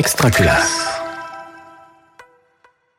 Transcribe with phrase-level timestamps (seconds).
[0.00, 0.88] Extraculasse.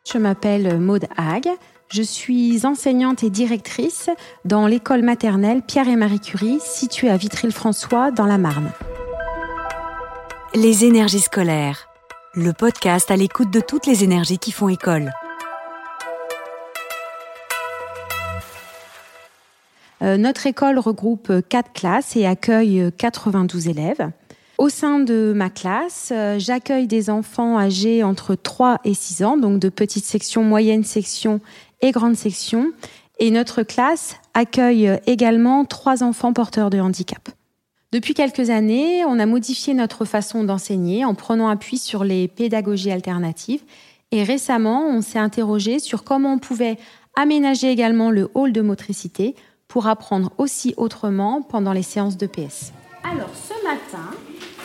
[0.07, 1.49] Je m'appelle Maude Hague.
[1.91, 4.11] Je suis enseignante et directrice
[4.45, 8.69] dans l'école maternelle Pierre et Marie Curie, située à Vitry-le-François, dans la Marne.
[10.53, 11.89] Les énergies scolaires.
[12.35, 15.11] Le podcast à l'écoute de toutes les énergies qui font école.
[20.03, 24.11] Euh, notre école regroupe quatre classes et accueille 92 élèves.
[24.61, 29.35] Au sein de ma classe, euh, j'accueille des enfants âgés entre 3 et 6 ans,
[29.35, 31.41] donc de petites sections, moyennes sections
[31.81, 32.71] et grandes sections.
[33.17, 37.29] Et notre classe accueille également trois enfants porteurs de handicap.
[37.91, 42.91] Depuis quelques années, on a modifié notre façon d'enseigner en prenant appui sur les pédagogies
[42.91, 43.63] alternatives.
[44.11, 46.77] Et récemment, on s'est interrogé sur comment on pouvait
[47.15, 49.33] aménager également le hall de motricité
[49.67, 52.73] pour apprendre aussi autrement pendant les séances de PS.
[53.03, 54.11] Alors ce matin,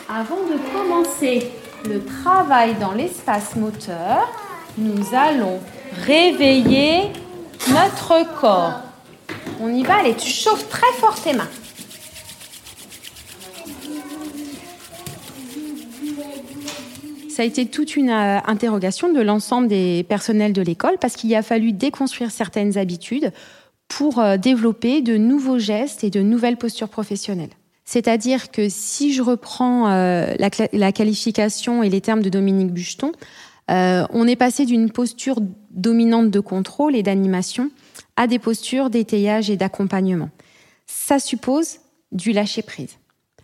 [0.09, 1.51] avant de commencer
[1.85, 4.31] le travail dans l'espace moteur,
[4.79, 5.61] nous allons
[6.05, 7.11] réveiller
[7.71, 8.81] notre corps.
[9.61, 11.49] On y va, allez, tu chauffes très fort tes mains.
[17.29, 21.35] Ça a été toute une euh, interrogation de l'ensemble des personnels de l'école parce qu'il
[21.35, 23.31] a fallu déconstruire certaines habitudes
[23.89, 27.51] pour euh, développer de nouveaux gestes et de nouvelles postures professionnelles.
[27.87, 33.13] C'est-à-dire que si je reprends euh, la, qualification et les termes de Dominique Bucheton,
[33.71, 35.39] euh, on est passé d'une posture
[35.71, 37.71] dominante de contrôle et d'animation
[38.17, 40.31] à des postures d'étayage et d'accompagnement.
[40.87, 41.79] Ça suppose
[42.11, 42.97] du lâcher prise.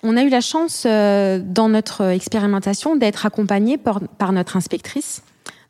[0.02, 5.22] On a eu la chance dans notre expérimentation d'être accompagné par, par, notre inspectrice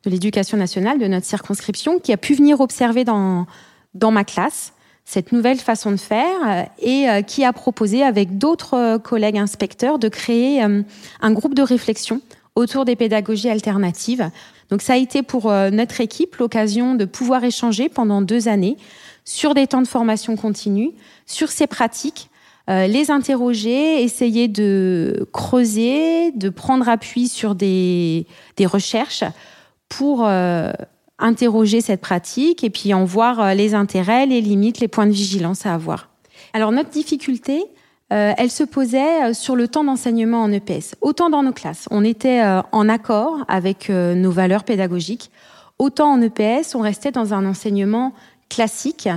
[0.05, 3.47] de l'éducation nationale de notre circonscription qui a pu venir observer dans,
[3.95, 4.73] dans ma classe
[5.05, 9.39] cette nouvelle façon de faire euh, et euh, qui a proposé avec d'autres euh, collègues
[9.39, 12.20] inspecteurs de créer un groupe de réflexion
[12.55, 14.30] autour des pédagogies alternatives.
[14.70, 18.77] Donc ça a été pour notre équipe l'occasion de pouvoir échanger pendant deux années
[19.24, 20.92] sur des temps de formation continue,
[21.27, 22.30] sur ces pratiques,
[22.69, 28.27] les interroger, essayer de creuser, de prendre appui sur des,
[28.57, 29.24] des recherches
[29.89, 30.27] pour
[31.22, 35.12] interroger cette pratique et puis en voir euh, les intérêts, les limites, les points de
[35.12, 36.10] vigilance à avoir.
[36.52, 37.64] Alors notre difficulté,
[38.12, 40.96] euh, elle se posait euh, sur le temps d'enseignement en EPS.
[41.00, 45.30] Autant dans nos classes, on était en accord avec nos valeurs pédagogiques,
[45.78, 48.12] autant en EPS, on restait dans un enseignement
[48.50, 49.08] classique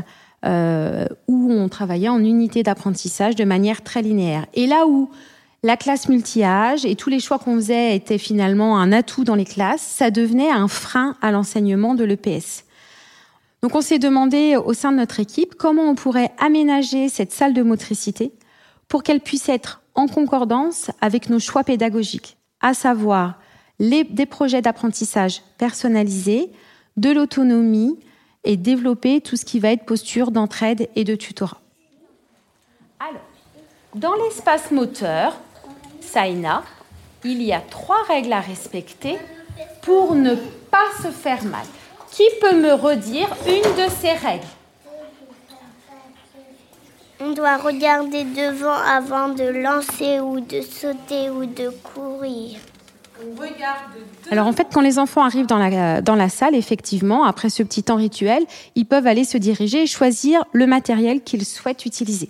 [0.43, 4.45] où on travaillait en unité d'apprentissage de manière très linéaire.
[4.53, 5.09] Et là où
[5.65, 9.45] la classe multi-âge et tous les choix qu'on faisait étaient finalement un atout dans les
[9.45, 12.65] classes, ça devenait un frein à l'enseignement de l'EPS.
[13.63, 17.55] Donc on s'est demandé au sein de notre équipe comment on pourrait aménager cette salle
[17.55, 18.31] de motricité
[18.87, 23.39] pour qu'elle puisse être en concordance avec nos choix pédagogiques, à savoir
[23.79, 26.51] des projets d'apprentissage personnalisés,
[26.95, 27.97] de l'autonomie
[28.43, 31.59] et développer tout ce qui va être posture d'entraide et de tutorat.
[32.99, 33.25] Alors,
[33.95, 35.39] dans l'espace moteur,
[36.11, 36.63] Saïna,
[37.23, 39.17] il y a trois règles à respecter
[39.81, 40.35] pour ne
[40.71, 41.65] pas se faire mal.
[42.11, 44.45] Qui peut me redire une de ces règles?
[47.19, 52.59] On doit regarder devant avant de lancer ou de sauter ou de courir.
[54.29, 57.63] Alors en fait, quand les enfants arrivent dans la, dans la salle, effectivement, après ce
[57.63, 58.43] petit temps rituel,
[58.75, 62.29] ils peuvent aller se diriger et choisir le matériel qu'ils souhaitent utiliser.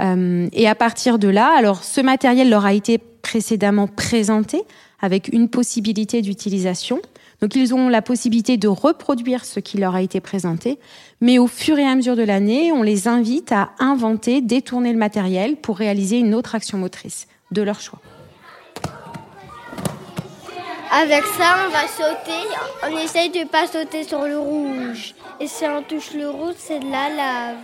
[0.00, 4.62] Euh, et à partir de là, alors ce matériel leur a été précédemment présenté
[5.00, 7.00] avec une possibilité d'utilisation.
[7.40, 10.78] Donc ils ont la possibilité de reproduire ce qui leur a été présenté,
[11.20, 14.98] mais au fur et à mesure de l'année, on les invite à inventer, détourner le
[14.98, 18.00] matériel pour réaliser une autre action motrice de leur choix.
[20.90, 22.48] Avec ça, on va sauter.
[22.84, 25.14] On essaye de ne pas sauter sur le rouge.
[25.40, 27.56] Et si on touche le rouge, c'est de la lave.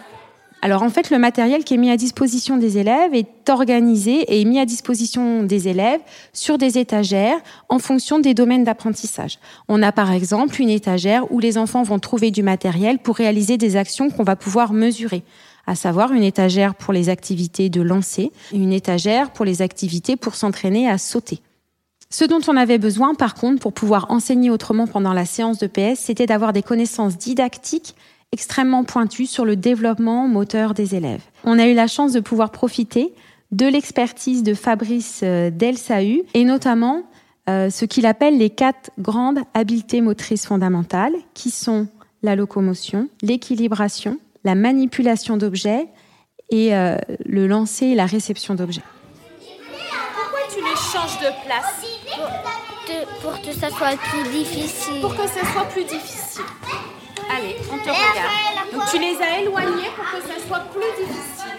[0.62, 4.42] Alors en fait, le matériel qui est mis à disposition des élèves est organisé et
[4.42, 6.00] est mis à disposition des élèves
[6.34, 7.38] sur des étagères
[7.70, 9.38] en fonction des domaines d'apprentissage.
[9.68, 13.56] On a par exemple une étagère où les enfants vont trouver du matériel pour réaliser
[13.56, 15.22] des actions qu'on va pouvoir mesurer
[15.66, 20.34] à savoir une étagère pour les activités de lancer une étagère pour les activités pour
[20.34, 21.40] s'entraîner à sauter.
[22.10, 25.68] Ce dont on avait besoin, par contre, pour pouvoir enseigner autrement pendant la séance de
[25.68, 27.94] PS, c'était d'avoir des connaissances didactiques
[28.32, 31.22] extrêmement pointu sur le développement moteur des élèves.
[31.44, 33.12] On a eu la chance de pouvoir profiter
[33.50, 37.02] de l'expertise de Fabrice euh, Delsahu et notamment
[37.48, 41.88] euh, ce qu'il appelle les quatre grandes habiletés motrices fondamentales qui sont
[42.22, 45.88] la locomotion, l'équilibration, la manipulation d'objets
[46.50, 48.82] et euh, le lancer et la réception d'objets.
[50.14, 51.84] Pourquoi tu les change de place?
[53.22, 55.00] Pour, pour que ça soit plus difficile.
[55.00, 56.44] Pour que ça soit plus difficile.
[57.30, 58.72] Allez, on te regarde.
[58.72, 61.58] Donc tu les as éloignés pour que ça soit plus difficile.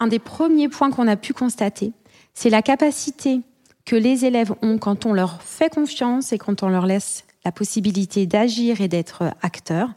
[0.00, 1.92] Un des premiers points qu'on a pu constater,
[2.34, 3.40] c'est la capacité
[3.84, 7.52] que les élèves ont quand on leur fait confiance et quand on leur laisse la
[7.52, 9.90] possibilité d'agir et d'être acteurs,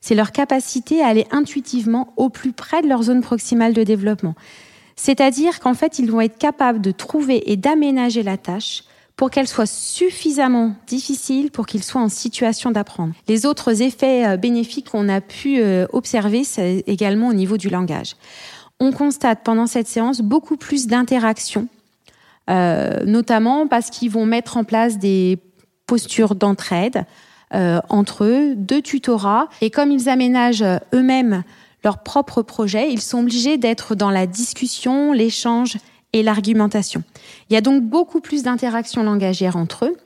[0.00, 4.34] c'est leur capacité à aller intuitivement au plus près de leur zone proximale de développement.
[4.94, 8.84] C'est-à-dire qu'en fait, ils vont être capables de trouver et d'aménager la tâche
[9.16, 13.14] pour qu'elle soit suffisamment difficile pour qu'ils soient en situation d'apprendre.
[13.28, 17.68] Les autres effets euh, bénéfiques qu'on a pu euh, observer, c'est également au niveau du
[17.68, 18.16] langage.
[18.80, 21.68] On constate pendant cette séance beaucoup plus d'interactions,
[22.50, 25.38] euh, notamment parce qu'ils vont mettre en place des
[25.86, 27.04] postures d'entraide
[27.88, 31.44] entre eux, de tutorat, et comme ils aménagent eux-mêmes
[31.84, 35.76] leur propre projet, ils sont obligés d'être dans la discussion, l'échange
[36.14, 37.02] et l'argumentation.
[37.50, 39.96] Il y a donc beaucoup plus d'interactions langagières entre eux.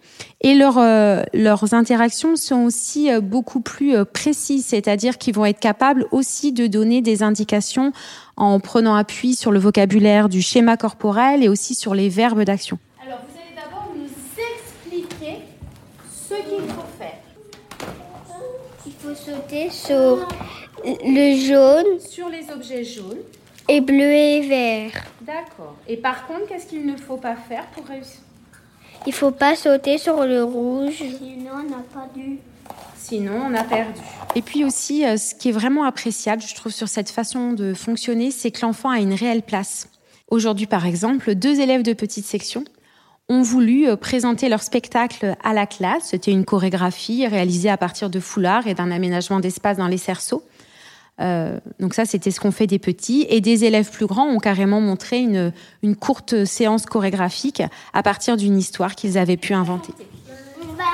[0.41, 5.45] Et leur, euh, leurs interactions sont aussi euh, beaucoup plus euh, précises, c'est-à-dire qu'ils vont
[5.45, 7.93] être capables aussi de donner des indications
[8.37, 12.79] en prenant appui sur le vocabulaire du schéma corporel et aussi sur les verbes d'action.
[13.05, 14.09] Alors, vous allez d'abord nous
[14.89, 15.43] expliquer
[16.11, 17.19] ce qu'il faut faire.
[18.87, 20.27] Il faut sauter sur
[20.85, 22.01] le jaune.
[22.01, 23.19] Sur les objets jaunes.
[23.69, 24.93] Et bleu et vert.
[25.21, 25.77] D'accord.
[25.87, 28.21] Et par contre, qu'est-ce qu'il ne faut pas faire pour réussir?
[29.07, 31.05] Il faut pas sauter sur le rouge.
[31.19, 32.39] Sinon, on n'a pas dû.
[32.97, 34.01] Sinon, on a perdu.
[34.35, 37.75] Et puis aussi, euh, ce qui est vraiment appréciable, je trouve, sur cette façon de
[37.75, 39.89] fonctionner, c'est que l'enfant a une réelle place.
[40.31, 42.65] Aujourd'hui, par exemple, deux élèves de petite section
[43.29, 46.05] ont voulu euh, présenter leur spectacle à la classe.
[46.05, 50.43] C'était une chorégraphie réalisée à partir de foulards et d'un aménagement d'espace dans les cerceaux.
[51.21, 53.27] Euh, donc ça, c'était ce qu'on fait des petits.
[53.29, 57.63] Et des élèves plus grands ont carrément montré une, une courte séance chorégraphique
[57.93, 59.93] à partir d'une histoire qu'ils avaient pu inventer.
[60.63, 60.85] On va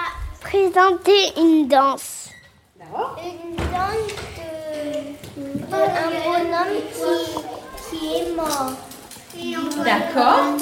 [0.40, 2.28] présenter une danse.
[2.78, 3.18] D'accord.
[3.22, 4.18] Une danse
[5.70, 6.80] d'un bonhomme
[7.90, 8.72] qui, qui est mort.
[9.84, 10.56] D'accord.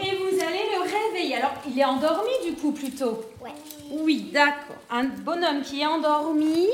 [0.00, 1.36] Et vous allez le réveiller.
[1.36, 3.52] Alors, il est endormi du coup plutôt Ouais.
[3.90, 4.76] Oui, d'accord.
[4.90, 6.68] Un bonhomme qui est endormi.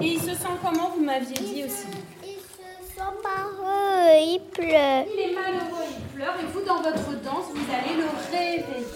[0.00, 1.86] Et il se sent comment, vous m'aviez dit aussi
[2.22, 5.04] Il se sent malheureux, il pleure.
[5.12, 6.34] Il est malheureux, il pleure.
[6.40, 8.86] Et vous, dans votre danse, vous allez le réveiller.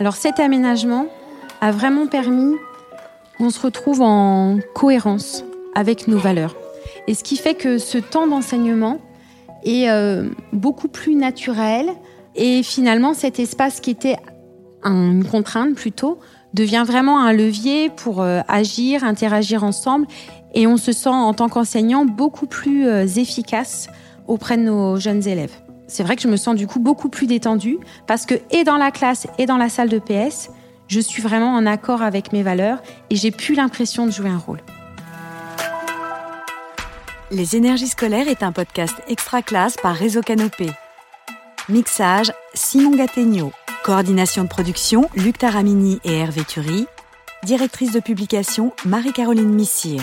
[0.00, 1.06] Alors cet aménagement
[1.60, 2.54] a vraiment permis
[3.36, 5.44] qu'on se retrouve en cohérence
[5.74, 6.54] avec nos valeurs.
[7.08, 9.00] Et ce qui fait que ce temps d'enseignement
[9.64, 11.90] est euh, beaucoup plus naturel
[12.38, 14.16] et finalement cet espace qui était
[14.84, 16.18] une contrainte plutôt
[16.54, 20.06] devient vraiment un levier pour euh, agir, interagir ensemble
[20.54, 23.88] et on se sent en tant qu'enseignant beaucoup plus euh, efficace
[24.26, 25.52] auprès de nos jeunes élèves.
[25.88, 28.76] C'est vrai que je me sens du coup beaucoup plus détendue parce que et dans
[28.76, 30.50] la classe et dans la salle de PS,
[30.86, 32.78] je suis vraiment en accord avec mes valeurs
[33.10, 34.60] et j'ai plus l'impression de jouer un rôle.
[37.30, 40.70] Les énergies scolaires est un podcast extra classe par Réseau Canopé.
[41.68, 43.52] Mixage Simon Gattegno.
[43.84, 46.86] Coordination de production Luc Taramini et Hervé Thury.
[47.42, 50.00] Directrice de publication Marie-Caroline Missire.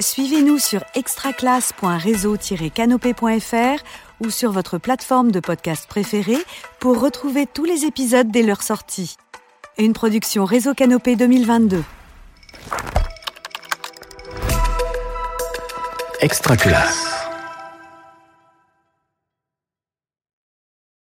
[0.00, 3.82] Suivez-nous sur extraclasse.réseau-canopé.fr
[4.20, 6.44] ou sur votre plateforme de podcast préférée
[6.78, 9.16] pour retrouver tous les épisodes dès leur sortie.
[9.78, 11.82] Une production Réseau Canopé 2022.
[16.20, 17.13] Extra classe.